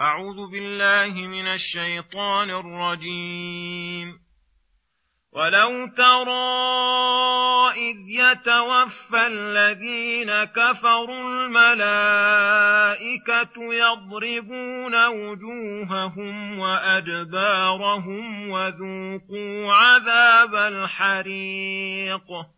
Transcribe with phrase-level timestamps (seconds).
[0.00, 4.18] أعوذ بالله من الشيطان الرجيم.
[5.32, 11.74] ولو ترى إذ يتوفى الذين كفروا الملائكة
[13.74, 22.57] يضربون وجوههم وأدبارهم وذوقوا عذاب الحريق.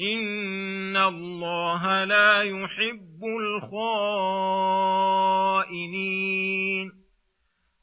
[0.00, 4.62] إن الله لا يحب الخائنين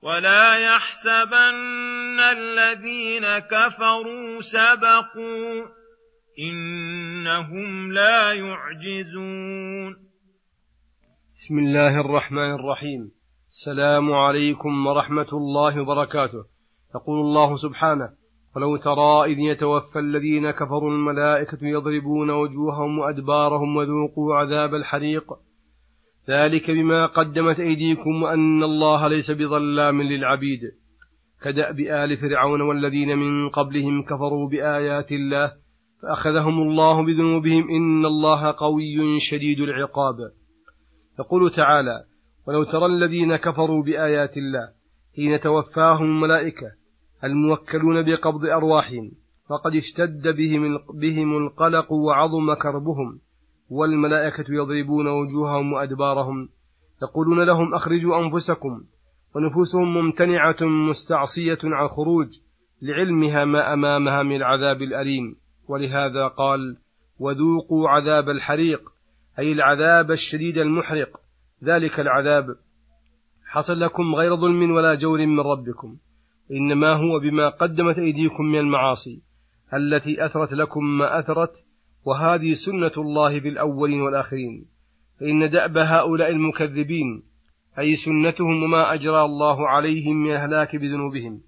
[0.03, 5.65] ولا يحسبن الذين كفروا سبقوا
[6.39, 10.09] إنهم لا يعجزون
[11.35, 13.11] بسم الله الرحمن الرحيم.
[13.49, 16.45] السلام عليكم ورحمة الله وبركاته.
[16.95, 18.18] يقول الله سبحانه
[18.55, 25.23] ولو ترى إذ يتوفى الذين كفروا الملائكة يضربون وجوههم وأدبارهم وذوقوا عذاب الحريق.
[26.29, 30.61] ذلك بما قدمت أيديكم وأن الله ليس بظلام للعبيد.
[31.43, 35.51] كدأب آل فرعون والذين من قبلهم كفروا بآيات الله
[36.01, 40.15] فأخذهم الله بذنوبهم إن الله قوي شديد العقاب.
[41.19, 42.03] يقول تعالى
[42.47, 44.69] ولو ترى الذين كفروا بآيات الله
[45.15, 46.78] حين توفاهم الملائكة
[47.23, 49.11] الموكلون بقبض أرواحهم
[49.49, 53.19] فقد اشتد بهم, بهم القلق وعظم كربهم
[53.69, 56.49] والملائكة يضربون وجوههم وأدبارهم
[57.03, 58.83] يقولون لهم أخرجوا أنفسكم
[59.35, 60.55] ونفوسهم ممتنعة
[60.89, 62.27] مستعصية عن خروج
[62.81, 65.35] لعلمها ما أمامها من العذاب الأليم.
[65.67, 66.77] ولهذا قال
[67.19, 68.89] وذوقوا عذاب الحريق
[69.39, 71.19] أي العذاب الشديد المحرق
[71.63, 72.45] ذلك العذاب.
[73.45, 75.97] حصل لكم غير ظلم ولا جور من ربكم.
[76.51, 79.21] إنما هو بما قدمت أيديكم من المعاصي
[79.73, 81.51] التي أثرت لكم ما أثرت
[82.05, 84.65] وهذه سنة الله بالأولين والآخرين.
[85.19, 87.23] فإن دأب هؤلاء المكذبين
[87.79, 91.41] أي سنتهم وما أجرى الله عليهم من الهلاك بذنوبهم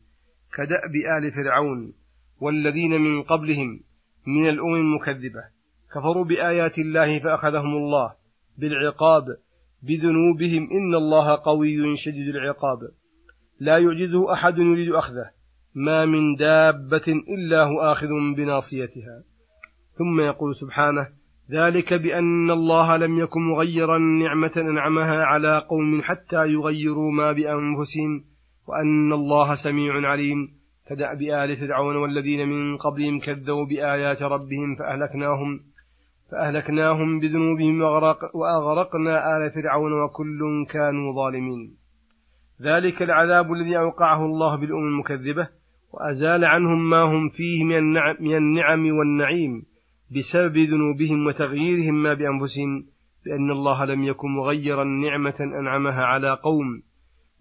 [0.58, 1.94] كدأب آل فرعون
[2.40, 3.80] والذين من قبلهم
[4.28, 5.44] من الأمم المكذبة.
[5.96, 8.14] كفروا بآيات الله فأخذهم الله
[8.58, 9.24] بالعقاب
[9.84, 12.80] بذنوبهم إن الله قوي شديد العقاب.
[13.62, 15.30] لا يعجزه أحد يريد أخذه.
[15.76, 19.24] ما من دابة إلا هو آخذ بناصيتها.
[19.98, 21.08] ثم يقول سبحانه
[21.52, 28.24] ذلك بأن الله لم يكن مغيرا نعمة أنعمها على قوم حتى يغيروا ما بأنفسهم
[28.68, 30.50] وأن الله سميع عليم.
[30.90, 35.60] كدأب آل فرعون والذين من قبلهم كذبوا بآيات ربهم فأهلكناهم
[36.32, 41.81] فأهلكناهم بذنوبهم وأغرق وأغرقنا آل فرعون وكل كانوا ظالمين.
[42.62, 45.48] ذلك العذاب الذي أوقعه الله بالأمم المكذبة
[45.94, 49.64] وأزال عنهم ما هم فيه من النعم, من النعم والنعيم
[50.16, 52.86] بسبب ذنوبهم وتغييرهم ما بأنفسهم
[53.26, 56.82] بأن الله لم يكن مغيرا نعمة أنعمها على قوم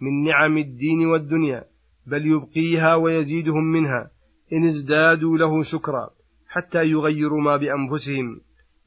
[0.00, 1.64] من نعم الدين والدنيا
[2.06, 4.11] بل يبقيها ويزيدهم منها
[4.52, 6.11] إن ازدادوا له شكرا
[6.49, 8.40] حتى يغيروا ما بأنفسهم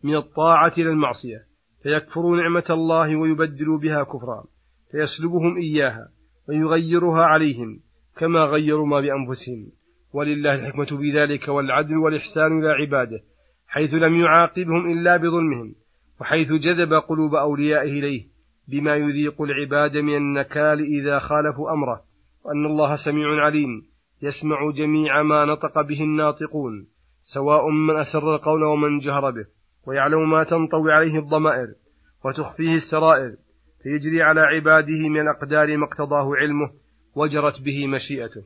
[0.04, 1.46] من الطاعة إلى المعصية
[1.84, 4.44] فيكفروا نعمة الله ويبدلوا بها كفرا
[4.92, 6.10] فيسلبهم إياها.
[6.50, 7.80] ويغيرها عليهم
[8.18, 9.72] كما غيروا ما بأنفسهم.
[10.14, 13.20] ولله الحكمة في ذلك والعدل والإحسان إلى عباده
[13.68, 15.76] حيث لم يعاقبهم إلا بظلمهم
[16.22, 18.28] وحيث جذب قلوب أوليائه إليه
[18.68, 22.02] بما يذيق العباد من النكال إذا خالفوا أمره
[22.46, 23.82] وأن الله سميع عليم
[24.22, 26.88] يسمع جميع ما نطق به الناطقون
[27.24, 29.46] سواء من أسر القول ومن جهر به
[29.88, 31.68] ويعلم ما تنطوي عليه الضمائر
[32.26, 33.36] وتخفيه السرائر.
[33.84, 36.72] فيجري على عباده من الأقدار ما اقتضاه علمه
[37.16, 38.44] وجرت به مشيئته.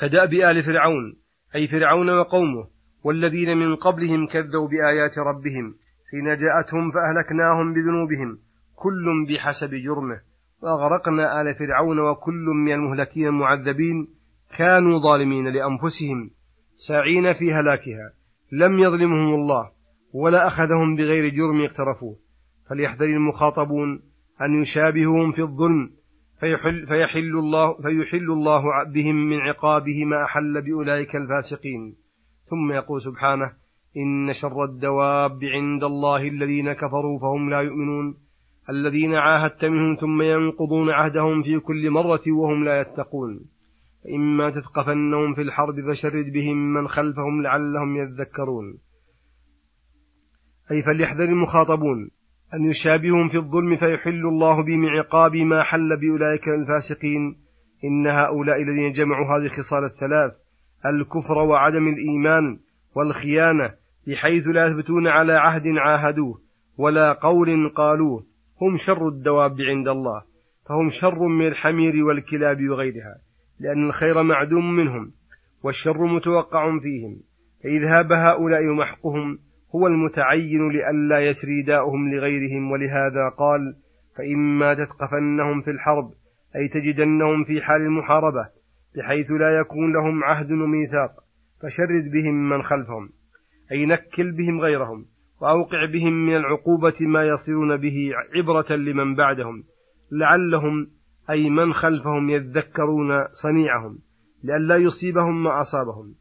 [0.00, 1.16] كدأب آل فرعون
[1.54, 2.66] أي فرعون وقومه
[3.04, 5.74] والذين من قبلهم كذبوا بآيات ربهم
[6.10, 8.38] حين جاءتهم فأهلكناهم بذنوبهم
[8.76, 10.20] كل بحسب جرمه.
[10.62, 14.08] وأغرقنا آل فرعون وكل من المهلكين المعذبين
[14.58, 16.30] كانوا ظالمين لأنفسهم
[16.88, 18.12] ساعين في هلاكها
[18.52, 19.70] لم يظلمهم الله
[20.14, 22.29] ولا أخذهم بغير جرم اقترفوه.
[22.70, 24.02] فليحذر المخاطبون
[24.42, 25.90] أن يشابههم في الظلم
[26.40, 31.94] فيحل, فيحل الله فيحل الله بهم من عقابه ما أحل بأولئك الفاسقين.
[32.50, 33.52] ثم يقول سبحانه
[33.96, 38.14] إن شر الدواب عند الله الذين كفروا فهم لا يؤمنون.
[38.70, 43.40] الذين عاهدت منهم ثم ينقضون عهدهم في كل مرة وهم لا يتقون.
[44.04, 48.78] فإما تثقفنهم في الحرب فشرد بهم من خلفهم لعلهم يذكرون.
[50.70, 52.10] أي فليحذر المخاطبون.
[52.54, 57.36] أن يشابههم في الظلم فيحل الله بهم عقاب ما حل بأولئك الفاسقين.
[57.84, 60.32] إن هؤلاء الذين جمعوا هذه الخصال الثلاث
[60.86, 62.58] الكفر وعدم الإيمان
[62.96, 63.74] والخيانة
[64.06, 66.40] بحيث لا يثبتون على عهد عاهدوه
[66.78, 68.24] ولا قول قالوه
[68.60, 70.22] هم شر الدواب عند الله
[70.68, 73.16] فهم شر من الحمير والكلاب وغيرها
[73.60, 75.12] لأن الخير معدوم منهم
[75.64, 77.16] والشر متوقع فيهم
[77.64, 79.38] فإذهاب هؤلاء ومحقهم
[79.74, 83.76] هو المتعين لئلا يسري داؤهم لغيرهم ولهذا قال
[84.16, 86.10] فإما تثقفنهم في الحرب
[86.56, 88.48] أي تجدنهم في حال المحاربة
[88.96, 91.10] بحيث لا يكون لهم عهد وميثاق
[91.62, 93.10] فشرد بهم من خلفهم
[93.72, 95.06] أي نكل بهم غيرهم
[95.40, 99.64] وأوقع بهم من العقوبة ما يصيرون به عبرة لمن بعدهم
[100.12, 100.86] لعلهم
[101.30, 103.98] أي من خلفهم يذكرون صنيعهم
[104.44, 106.14] لئلا يصيبهم ما أصابهم.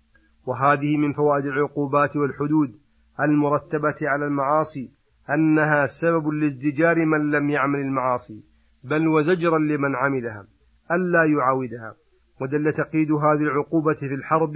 [0.46, 2.79] وهذه من فوائد العقوبات والحدود
[3.22, 4.92] المرتبة على المعاصي
[5.30, 8.44] أنها سبب لازدجار من لم يعمل المعاصي
[8.84, 10.48] بل وزجرا لمن عملها
[10.92, 11.96] ألا يعاودها.
[12.42, 14.54] ودل تقييد هذه العقوبة في الحرب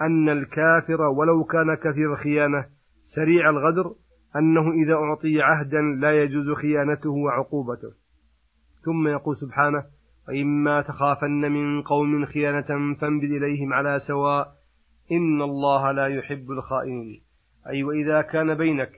[0.00, 2.66] أن الكافر ولو كان كثير الخيانة
[3.02, 3.94] سريع الغدر
[4.36, 7.92] أنه إذا أعطي عهدا لا يجوز خيانته وعقوبته.
[8.84, 9.84] ثم يقول سبحانه
[10.28, 14.54] وإما تخافن من قوم خيانة فانبذ إليهم على سواء
[15.12, 17.25] إن الله لا يحب الخائنين.
[17.68, 18.90] أي وإذا كان بينك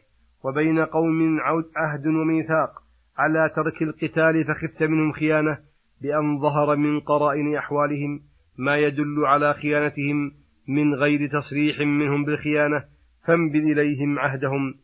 [0.45, 1.41] وبين قوم
[1.77, 2.71] عهد وميثاق
[3.19, 5.59] على ترك القتال فخفت منهم خيانة
[6.03, 8.21] بأن ظهر من قرائن أحوالهم
[8.59, 10.33] ما يدل على خيانتهم
[10.69, 12.85] من غير تصريح منهم بالخيانة
[13.27, 14.75] فانبذ إليهم عهدهم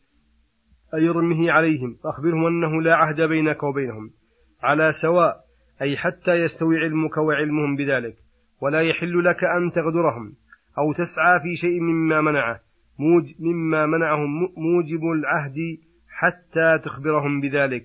[0.94, 4.10] أي ارمه عليهم فأخبرهم أنه لا عهد بينك وبينهم
[4.62, 5.36] على سواء
[5.82, 8.16] أي حتى يستوي علمك وعلمهم بذلك
[8.62, 10.34] ولا يحل لك أن تغدرهم
[10.78, 12.60] أو تسعى في شيء مما منعه
[13.38, 15.56] مما منعهم موجب العهد
[16.08, 17.84] حتى تخبرهم بذلك.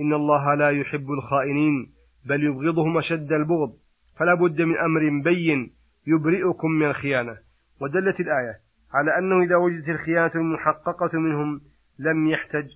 [0.00, 1.92] إن الله لا يحب الخائنين
[2.26, 3.72] بل يبغضهم أشد البغض.
[4.18, 5.72] فلا بد من أمر بين
[6.06, 7.36] يبرئكم من الخيانة.
[7.80, 8.60] ودلت الآية
[8.94, 11.60] على أنه إذا وجدت الخيانة المحققة منهم
[11.98, 12.68] لم يحتج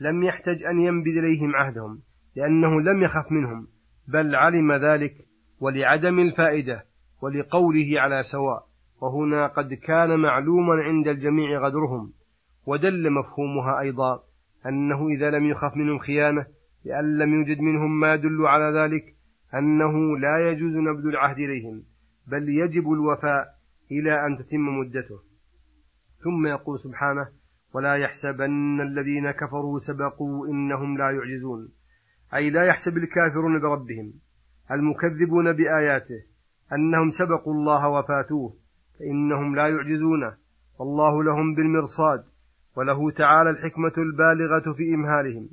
[0.00, 2.02] لم يحتج أن ينبذ إليهم عهدهم
[2.36, 3.66] لأنه لم يخف منهم
[4.08, 5.14] بل علم ذلك
[5.60, 6.84] ولعدم الفائدة
[7.22, 8.69] ولقوله على سواء.
[9.00, 12.12] وهنا قد كان معلوما عند الجميع غدرهم
[12.66, 14.22] ودل مفهومها أيضا
[14.66, 16.46] أنه إذا لم يخف منهم خيانة
[16.84, 19.04] لأن لم يوجد منهم ما يدل على ذلك
[19.54, 21.82] أنه لا يجوز نبذ العهد إليهم
[22.26, 23.46] بل يجب الوفاء
[23.90, 25.20] إلى أن تتم مدته.
[26.24, 27.28] ثم يقول سبحانه
[27.74, 31.68] ولا يحسبن الذين كفروا سبقوا إنهم لا يعجزون
[32.34, 34.12] أي لا يحسب الكافرون بربهم
[34.70, 36.24] المكذبون بآياته
[36.72, 38.59] أنهم سبقوا الله وفاتوه
[39.00, 40.36] فإنهم لا يعجزونه.
[40.78, 42.24] والله لهم بالمرصاد
[42.76, 45.48] وله تعالى الحكمة البالغة في إمهالهم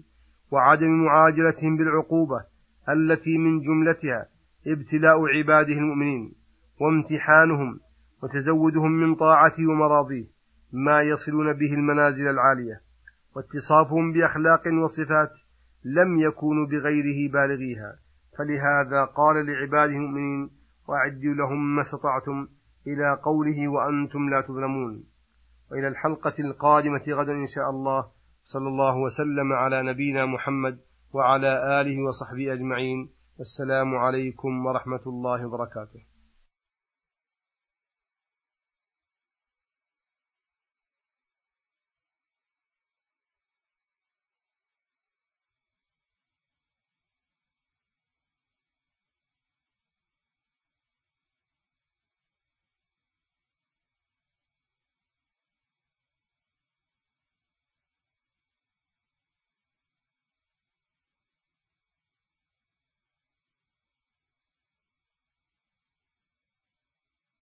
[0.52, 2.44] وعدم معاجلتهم بالعقوبة
[2.90, 4.28] التي من جملتها
[4.68, 6.34] ابتلاء عباده المؤمنين
[6.82, 7.80] وامتحانهم
[8.24, 10.26] وتزودهم من طاعته ومراضيه
[10.74, 12.82] ما يصلون به المنازل العالية.
[13.36, 15.32] واتصافهم بأخلاق وصفات
[15.86, 17.96] لم يكونوا بغيره بالغيها.
[18.38, 20.50] فلهذا قال لعباده المؤمنين
[20.88, 22.48] وأعدوا لهم ما استطعتم
[22.88, 25.04] إلى قوله وأنتم لا تظلمون.
[25.72, 28.02] وإلى الحلقة القادمة غدا إن شاء الله.
[28.44, 30.80] صلى الله وسلم على نبينا محمد
[31.14, 33.10] وعلى آله وصحبه أجمعين.
[33.40, 36.17] السلام عليكم ورحمة الله وبركاته.